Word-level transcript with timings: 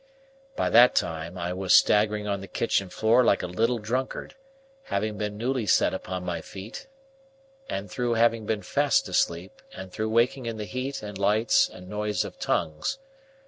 By 0.55 0.71
that 0.71 0.95
time, 0.95 1.37
I 1.37 1.53
was 1.53 1.75
staggering 1.75 2.27
on 2.27 2.41
the 2.41 2.47
kitchen 2.47 2.89
floor 2.89 3.23
like 3.23 3.43
a 3.43 3.45
little 3.45 3.77
drunkard, 3.77 4.29
through 4.33 4.41
having 4.85 5.15
been 5.19 5.37
newly 5.37 5.67
set 5.67 5.93
upon 5.93 6.23
my 6.25 6.41
feet, 6.41 6.87
and 7.69 7.87
through 7.87 8.15
having 8.15 8.47
been 8.47 8.63
fast 8.63 9.07
asleep, 9.07 9.61
and 9.71 9.91
through 9.91 10.09
waking 10.09 10.47
in 10.47 10.57
the 10.57 10.65
heat 10.65 11.03
and 11.03 11.19
lights 11.19 11.69
and 11.69 11.87
noise 11.87 12.25
of 12.25 12.39
tongues. 12.39 12.97